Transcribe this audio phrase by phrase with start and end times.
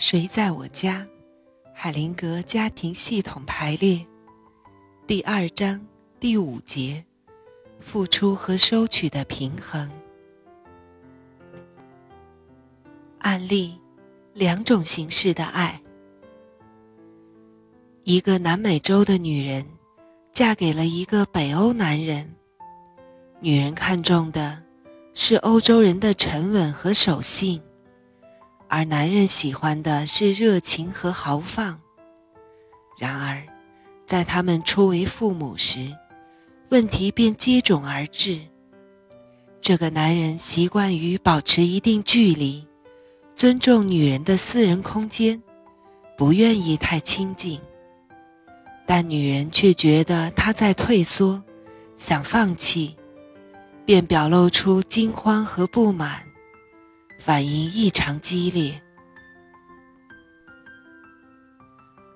[0.00, 1.06] 谁在我家？
[1.74, 4.06] 海灵格家庭系统排列，
[5.06, 5.86] 第二章
[6.18, 7.04] 第五节：
[7.80, 9.92] 付出和收取的平衡。
[13.18, 13.78] 案例：
[14.32, 15.82] 两种形式的爱。
[18.04, 19.66] 一个南美洲的女人
[20.32, 22.34] 嫁给了一个北欧男人，
[23.40, 24.62] 女人看重的
[25.12, 27.60] 是欧洲人的沉稳和守信。
[28.72, 31.80] 而男人喜欢的是热情和豪放。
[32.96, 33.44] 然而，
[34.06, 35.92] 在他们初为父母时，
[36.70, 38.38] 问题便接踵而至。
[39.60, 42.64] 这个男人习惯于保持一定距离，
[43.34, 45.42] 尊重女人的私人空间，
[46.16, 47.60] 不愿意太亲近。
[48.86, 51.42] 但女人却觉得他在退缩，
[51.96, 52.96] 想放弃，
[53.84, 56.29] 便表露出惊慌和不满。
[57.20, 58.82] 反应异常激烈。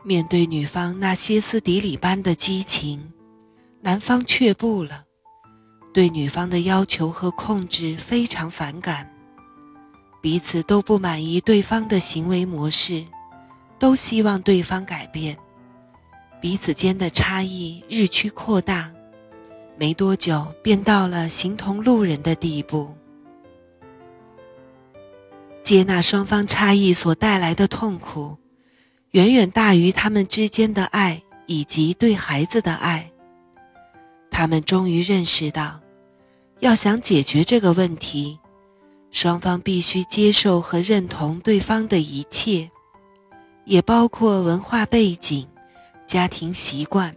[0.02, 3.12] 面对女方那歇斯底里般的激情，
[3.82, 5.05] 男方却步了，
[5.92, 9.14] 对女方的要求和控制非常反感，
[10.20, 13.05] 彼此都不满意对方的行为模式，
[13.78, 15.38] 都希望对方改变，
[16.41, 18.91] 彼此间的差异日趋扩大，
[19.78, 22.94] 没多久便到了形同路人的地步。
[25.64, 28.36] 接纳双方差异所带来的痛苦，
[29.12, 33.10] 远远大于他们之间的爱以及对孩子的爱。
[34.30, 35.80] 他们终于认识到，
[36.60, 38.38] 要想解决这个问题，
[39.10, 42.70] 双方必须接受和认同对方的一切，
[43.64, 45.48] 也包括文化背景、
[46.06, 47.16] 家庭习惯、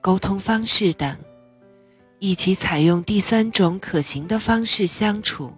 [0.00, 1.16] 沟通方式等，
[2.18, 5.52] 一起采用第三种可行的方式相处。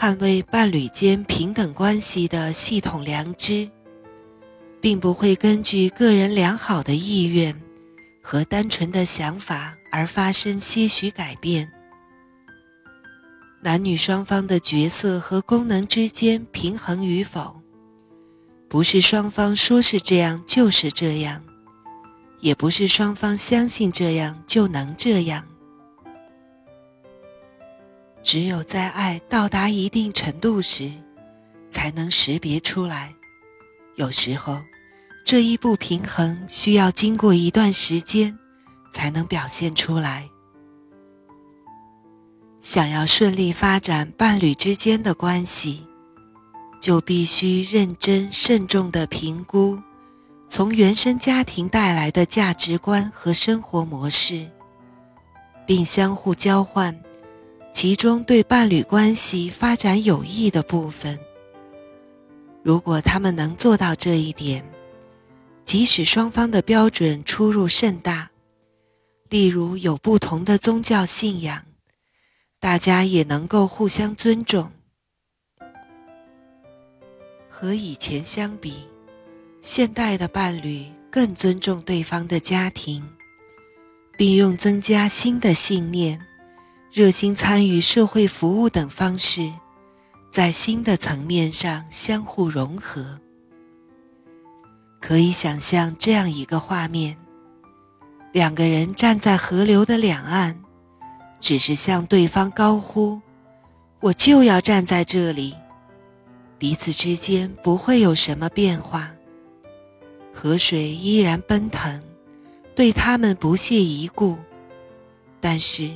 [0.00, 3.68] 捍卫伴侣间平等关系的系统良知，
[4.80, 7.60] 并不会根据个人良好的意愿
[8.22, 11.68] 和单纯的想法而发生些许改变。
[13.60, 17.60] 男女双方的角色和功能之间平衡与否，
[18.68, 21.42] 不是双方说是这样就是这样，
[22.38, 25.44] 也不是双方相信这样就能这样。
[28.28, 30.92] 只有在爱到达一定程度时，
[31.70, 33.14] 才能识别出来。
[33.96, 34.60] 有时候，
[35.24, 38.38] 这一不平衡需要经过一段时间，
[38.92, 40.28] 才能表现出来。
[42.60, 45.86] 想要顺利发展伴侣之间的关系，
[46.82, 49.80] 就必须认真慎重地评估
[50.50, 54.50] 从原生家庭带来的价值观和生活模式，
[55.66, 56.94] 并相互交换。
[57.72, 61.18] 其中对伴侣关系发展有益的部分，
[62.64, 64.64] 如果他们能做到这一点，
[65.64, 68.30] 即使双方的标准出入甚大，
[69.28, 71.66] 例如有不同的宗教信仰，
[72.58, 74.72] 大家也能够互相尊重。
[77.48, 78.74] 和以前相比，
[79.62, 83.08] 现代的伴侣更尊重对方的家庭，
[84.16, 86.27] 并用增加新的信念。
[86.98, 89.52] 热心参与社会服务等方式，
[90.32, 93.20] 在新的层面上相互融合。
[95.00, 97.16] 可以想象这样一个画面：
[98.32, 100.60] 两个人站在河流的两岸，
[101.38, 103.20] 只是向对方高呼
[104.02, 105.54] “我就要站在这里”，
[106.58, 109.08] 彼此之间不会有什么变化，
[110.34, 112.02] 河水依然奔腾，
[112.74, 114.36] 对他们不屑一顾。
[115.40, 115.88] 但是。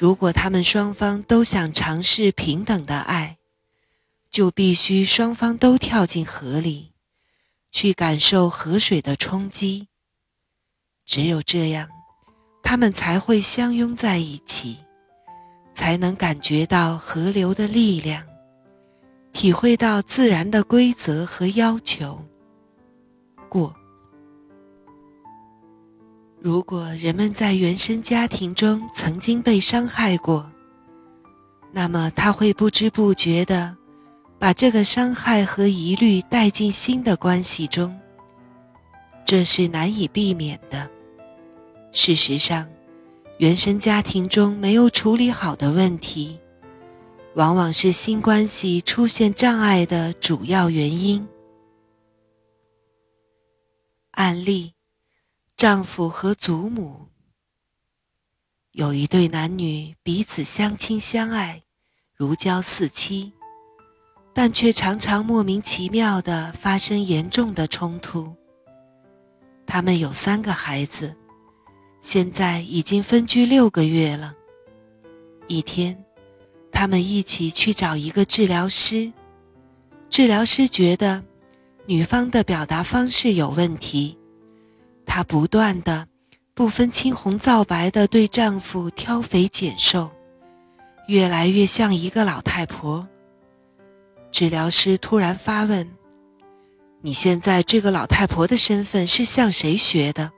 [0.00, 3.36] 如果他们双方都想尝试平等的爱，
[4.30, 6.92] 就必须双方都跳进河里，
[7.70, 9.88] 去感受河水的冲击。
[11.04, 11.90] 只有这样，
[12.62, 14.78] 他们才会相拥在一起，
[15.74, 18.26] 才能感觉到河流的力量，
[19.34, 22.24] 体会到自然的规则和要求。
[23.50, 23.76] 过。
[26.42, 30.50] 如果人们在原生家庭中曾经被伤害过，
[31.70, 33.76] 那么他会不知不觉地
[34.38, 37.94] 把这个伤害和疑虑带进新的关系中，
[39.26, 40.90] 这是难以避免的。
[41.92, 42.66] 事实上，
[43.36, 46.40] 原生家庭中没有处理好的问题，
[47.34, 51.28] 往往是新关系出现障碍的主要原因。
[54.12, 54.72] 案例。
[55.60, 57.08] 丈夫和祖母
[58.72, 61.64] 有一对男女，彼此相亲相爱，
[62.16, 63.34] 如胶似漆。
[64.32, 68.34] 但却常常莫名其妙地发生严重的冲突。
[69.66, 71.14] 他们有三个孩子，
[72.00, 74.34] 现在已经分居六个月了。
[75.46, 76.02] 一天，
[76.72, 79.12] 他们一起去找一个治疗师，
[80.08, 81.22] 治疗师觉得
[81.84, 84.16] 女方的表达方式有问题，
[85.12, 86.06] 她不断的、
[86.54, 90.08] 不分青红皂白的对丈夫挑肥拣瘦，
[91.08, 93.08] 越来越像一个老太婆。
[94.30, 95.90] 治疗师突然发问
[97.02, 100.30] ：“你现在这个老太婆的身份是向谁学的？”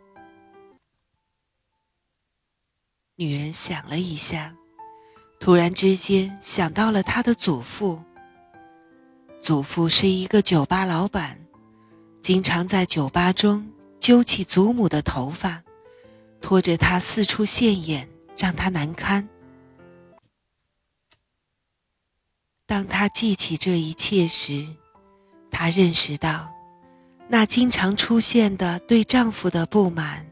[3.16, 4.56] 女人想了一下，
[5.38, 8.02] 突然之间想到了她的祖父。
[9.38, 11.38] 祖父是一个酒吧老板，
[12.22, 13.70] 经常在酒吧中
[14.02, 15.62] 揪起祖母的头发，
[16.40, 19.28] 拖着她四处现眼，让她难堪。
[22.66, 24.66] 当她记起这一切时，
[25.52, 26.52] 她认识到，
[27.28, 30.26] 那经常出现的对丈夫的不满，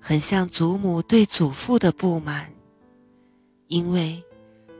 [0.00, 2.50] 很像祖母对祖父的不满，
[3.66, 4.24] 因为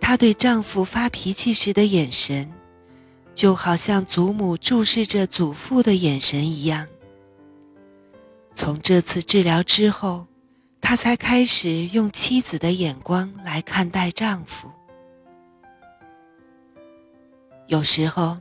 [0.00, 2.50] 她对丈夫发脾气时的眼神，
[3.34, 6.88] 就好像祖母注视着祖父的眼神一样。
[8.60, 10.26] 从这次治疗之后，
[10.80, 14.68] 她才开始用妻子的眼光来看待丈夫。
[17.68, 18.36] 有时候，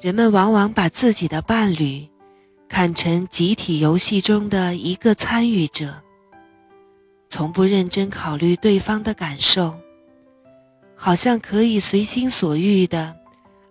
[0.00, 2.08] 人们往往把自己的伴侣
[2.66, 6.02] 看成集体游戏中的一个参与者，
[7.28, 9.78] 从不认真考虑对方的感受，
[10.96, 13.14] 好像可以随心所欲地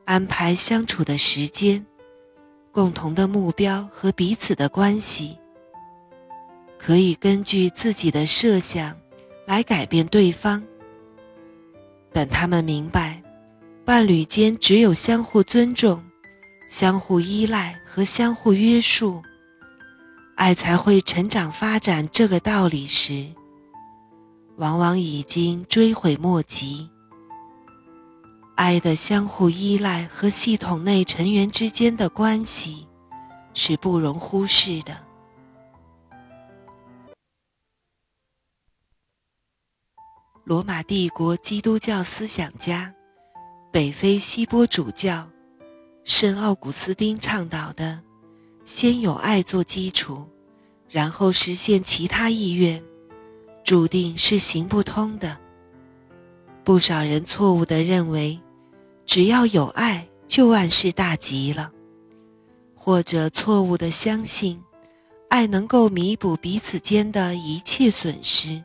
[0.06, 1.84] 安排相处的时间、
[2.72, 5.40] 共同的目标和彼此的关系，
[6.84, 8.98] 可以根据自己的设想
[9.46, 10.64] 来改变对方。
[12.12, 13.22] 等他们明白。
[13.84, 16.02] 伴侣间只有相互尊重、
[16.70, 19.22] 相互依赖和相互约束，
[20.36, 22.08] 爱才会成长发展。
[22.10, 23.26] 这个道理时，
[24.56, 26.90] 往往已经追悔莫及。
[28.56, 32.88] 爱的相互依赖和系统内成员之间的关系
[33.54, 34.96] 是不容忽视的。
[40.44, 42.94] 罗马帝国基督教思想家。
[43.72, 45.30] 北非西波主教
[46.04, 48.02] 圣奥古斯丁倡导的
[48.66, 50.28] “先有爱做基础，
[50.90, 52.84] 然后实现其他意愿”，
[53.64, 55.38] 注定是行不通的。
[56.64, 58.42] 不少人错误地认为，
[59.06, 61.72] 只要有爱就万事大吉了，
[62.76, 64.62] 或者错误地相信
[65.30, 68.64] 爱能够弥补彼此间的一切损失。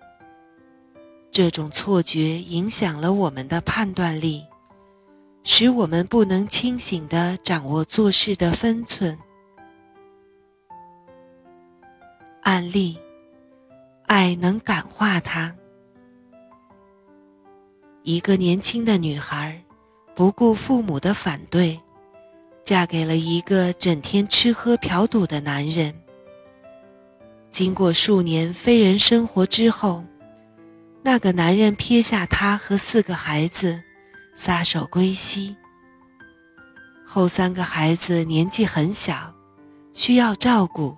[1.37, 4.43] 这种错觉影响了我们的判断力。
[5.45, 9.19] 使我们不能清醒地掌握做事的分寸。
[12.41, 12.99] 案例：
[14.07, 15.55] 爱能感化他。
[18.03, 19.63] 一个年轻的女孩，
[20.15, 21.79] 不顾父母的反对，
[22.65, 25.95] 嫁给了一个整天吃喝嫖赌的男人。
[27.51, 30.03] 经过数年非人生活之后，
[31.07, 33.81] 那个男人撇下她和四个孩子。
[34.35, 35.57] 撒手归西。
[37.07, 39.33] 后三个孩子年纪很小，
[39.95, 40.95] 需要照顾，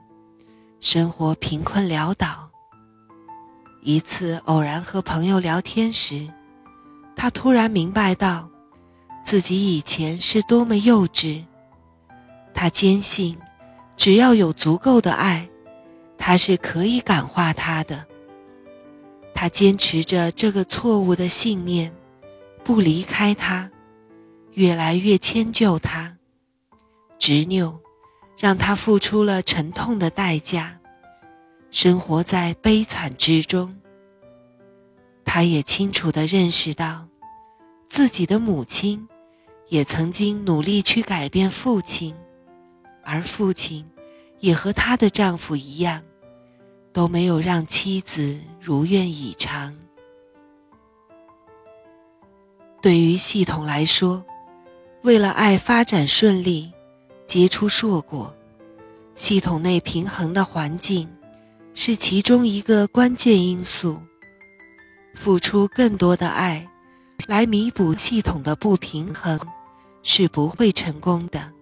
[0.81, 2.51] 生活贫困潦倒。
[3.83, 6.27] 一次偶然和朋友聊天时，
[7.15, 8.51] 他突然明白到，
[9.23, 11.45] 自己以前是多么幼稚。
[12.53, 13.39] 他坚信，
[13.97, 15.49] 只要有足够的爱，
[16.17, 18.08] 他是可以感化他的。
[19.41, 21.95] 他坚持着这个错误的信念。
[22.65, 23.71] 不离开他，
[24.55, 26.17] 越来越迁就他，
[27.21, 27.79] 执拗，
[28.37, 30.81] 让他付出了沉痛的代价，
[31.71, 33.79] 生活在悲惨之中。
[35.25, 37.07] 他也清楚地认识到，
[37.89, 39.07] 自己的母亲
[39.69, 42.13] 也曾经努力去改变父亲，
[43.05, 43.89] 而父亲
[44.41, 46.03] 也和她的丈夫一样，
[46.93, 49.77] 都没有让妻子如愿以偿。
[52.81, 54.25] 对于系统来说，
[55.03, 56.73] 为了爱发展顺利、
[57.27, 58.37] 结出硕果，
[59.15, 61.09] 系统内平衡的环境
[61.75, 64.01] 是其中一个关键因素。
[65.15, 66.69] 付出更多的爱
[67.27, 69.37] 来弥补系统的不平衡
[70.05, 71.53] 是不会成功的。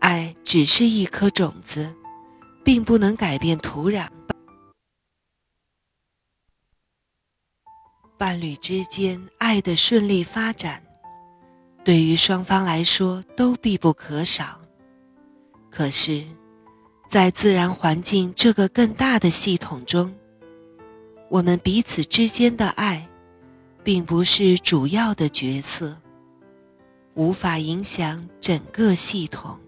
[0.00, 1.94] 爱只是一颗种子，
[2.64, 4.08] 并不能改变土壤。
[8.16, 10.82] 伴侣之间爱的顺利发展，
[11.84, 14.58] 对于双方来说都必不可少。
[15.70, 16.24] 可是，
[17.08, 20.14] 在自然环境这个更大的系统中，
[21.28, 23.06] 我们彼此之间的爱，
[23.82, 26.00] 并不是主要的角色，
[27.14, 29.58] 无法影响整个系统。